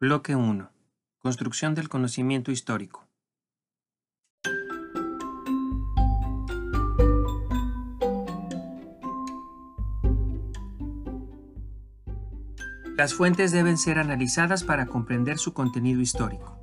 Bloque 0.00 0.36
1. 0.36 0.70
Construcción 1.18 1.74
del 1.74 1.88
conocimiento 1.88 2.52
histórico. 2.52 3.08
Las 12.96 13.12
fuentes 13.12 13.50
deben 13.50 13.76
ser 13.76 13.98
analizadas 13.98 14.62
para 14.62 14.86
comprender 14.86 15.36
su 15.38 15.52
contenido 15.52 16.00
histórico. 16.00 16.62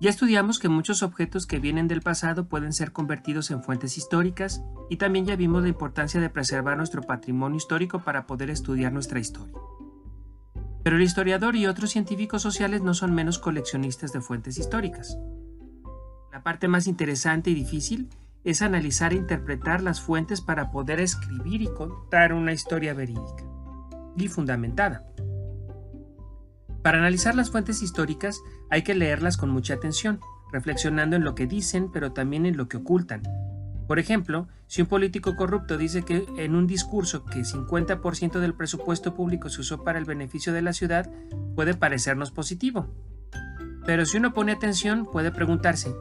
Ya 0.00 0.10
estudiamos 0.10 0.60
que 0.60 0.68
muchos 0.68 1.02
objetos 1.02 1.48
que 1.48 1.58
vienen 1.58 1.88
del 1.88 2.00
pasado 2.00 2.48
pueden 2.48 2.72
ser 2.72 2.92
convertidos 2.92 3.50
en 3.50 3.64
fuentes 3.64 3.98
históricas 3.98 4.62
y 4.88 4.98
también 4.98 5.26
ya 5.26 5.34
vimos 5.34 5.64
la 5.64 5.68
importancia 5.68 6.20
de 6.20 6.30
preservar 6.30 6.76
nuestro 6.76 7.02
patrimonio 7.02 7.56
histórico 7.56 8.04
para 8.04 8.28
poder 8.28 8.50
estudiar 8.50 8.92
nuestra 8.92 9.18
historia. 9.18 9.58
Pero 10.82 10.96
el 10.96 11.02
historiador 11.02 11.56
y 11.56 11.66
otros 11.66 11.90
científicos 11.90 12.42
sociales 12.42 12.82
no 12.82 12.94
son 12.94 13.14
menos 13.14 13.38
coleccionistas 13.38 14.12
de 14.12 14.20
fuentes 14.20 14.58
históricas. 14.58 15.18
La 16.32 16.42
parte 16.42 16.68
más 16.68 16.86
interesante 16.86 17.50
y 17.50 17.54
difícil 17.54 18.08
es 18.44 18.62
analizar 18.62 19.12
e 19.12 19.16
interpretar 19.16 19.82
las 19.82 20.00
fuentes 20.00 20.40
para 20.40 20.70
poder 20.70 21.00
escribir 21.00 21.62
y 21.62 21.68
contar 21.68 22.32
una 22.32 22.52
historia 22.52 22.94
verídica 22.94 23.44
y 24.16 24.28
fundamentada. 24.28 25.04
Para 26.82 26.98
analizar 26.98 27.34
las 27.34 27.50
fuentes 27.50 27.82
históricas 27.82 28.40
hay 28.70 28.82
que 28.82 28.94
leerlas 28.94 29.36
con 29.36 29.50
mucha 29.50 29.74
atención, 29.74 30.20
reflexionando 30.50 31.16
en 31.16 31.24
lo 31.24 31.34
que 31.34 31.46
dicen, 31.46 31.90
pero 31.92 32.12
también 32.12 32.46
en 32.46 32.56
lo 32.56 32.68
que 32.68 32.78
ocultan. 32.78 33.22
Por 33.90 33.98
ejemplo, 33.98 34.46
si 34.68 34.82
un 34.82 34.86
político 34.86 35.34
corrupto 35.34 35.76
dice 35.76 36.04
que 36.04 36.24
en 36.36 36.54
un 36.54 36.68
discurso 36.68 37.24
que 37.24 37.40
50% 37.40 38.38
del 38.38 38.54
presupuesto 38.54 39.16
público 39.16 39.48
se 39.48 39.62
usó 39.62 39.82
para 39.82 39.98
el 39.98 40.04
beneficio 40.04 40.52
de 40.52 40.62
la 40.62 40.72
ciudad, 40.72 41.10
puede 41.56 41.74
parecernos 41.74 42.30
positivo. 42.30 42.86
Pero 43.84 44.06
si 44.06 44.18
uno 44.18 44.32
pone 44.32 44.52
atención, 44.52 45.06
puede 45.10 45.32
preguntarse, 45.32 45.92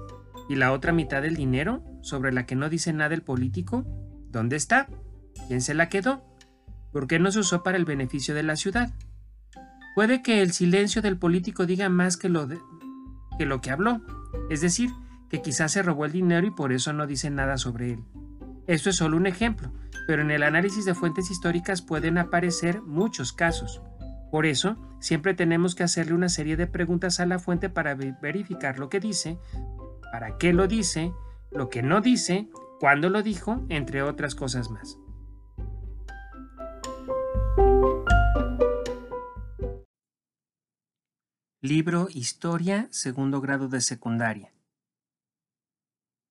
¿y 0.48 0.56
la 0.56 0.72
otra 0.72 0.92
mitad 0.92 1.24
del 1.24 1.36
dinero, 1.36 1.84
sobre 2.04 2.32
la 2.32 2.46
que 2.46 2.56
no 2.56 2.70
dice 2.70 2.94
nada 2.94 3.16
el 3.16 3.24
político? 3.24 3.88
¿Dónde 4.30 4.56
está? 4.56 4.88
¿Quién 5.48 5.62
se 5.62 5.74
la 5.74 5.90
quedó? 5.90 6.24
¿Por 6.94 7.08
qué 7.08 7.18
no 7.18 7.32
se 7.32 7.40
usó 7.40 7.64
para 7.64 7.78
el 7.78 7.86
beneficio 7.86 8.36
de 8.36 8.44
la 8.44 8.56
ciudad? 8.56 8.94
Puede 9.96 10.22
que 10.22 10.44
el 10.44 10.52
silencio 10.52 11.02
del 11.02 11.18
político 11.18 11.66
diga 11.66 11.90
más 11.90 12.18
que 12.18 12.30
lo, 12.30 12.48
que, 12.48 13.48
lo 13.48 13.62
que 13.62 13.72
habló, 13.72 14.00
es 14.52 14.62
decir, 14.62 14.92
que 15.30 15.42
quizás 15.42 15.72
se 15.72 15.84
robó 15.84 16.06
el 16.06 16.12
dinero 16.12 16.48
y 16.48 16.52
por 16.52 16.72
eso 16.72 16.94
no 16.94 17.08
dice 17.08 17.30
nada 17.30 17.58
sobre 17.58 17.94
él. 17.94 18.04
Esto 18.68 18.90
es 18.90 18.98
solo 18.98 19.18
un 19.18 19.28
ejemplo, 19.28 19.72
pero 20.08 20.22
en 20.22 20.32
el 20.32 20.44
análisis 20.44 20.86
de 20.86 20.96
fuentes 20.96 21.32
históricas 21.32 21.82
pueden 21.82 22.18
aparecer 22.18 22.82
muchos 22.82 23.34
casos. 23.34 23.82
Por 24.32 24.46
eso, 24.46 24.78
siempre 25.00 25.34
tenemos 25.34 25.74
que 25.76 25.84
hacerle 25.84 26.14
una 26.14 26.30
serie 26.30 26.56
de 26.56 26.68
preguntas 26.68 27.20
a 27.20 27.26
la 27.26 27.40
fuente 27.40 27.70
para 27.70 27.96
verificar 27.96 28.78
lo 28.78 28.90
que 28.90 29.00
dice, 29.00 29.40
para 30.12 30.38
qué 30.38 30.54
lo 30.54 30.68
dice, 30.68 31.12
lo 31.52 31.70
que 31.70 31.82
no 31.82 32.02
dice, 32.02 32.50
cuándo 32.80 33.10
lo 33.10 33.24
dijo, 33.24 33.66
entre 33.70 34.04
otras 34.04 34.36
cosas 34.36 34.70
más. 34.70 34.98
Libro 41.62 42.08
Historia, 42.10 42.88
segundo 42.92 43.42
grado 43.42 43.68
de 43.68 43.82
secundaria. 43.82 44.54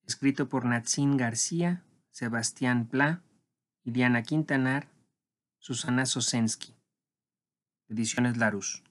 Escrito 0.09 0.49
por 0.49 0.65
Natsin 0.65 1.19
García, 1.19 1.85
Sebastián 2.13 2.87
Pla, 2.87 3.21
Iliana 3.85 4.23
Quintanar, 4.23 4.89
Susana 5.59 6.07
Sosensky. 6.07 6.75
Ediciones 7.91 8.39
Larus. 8.39 8.83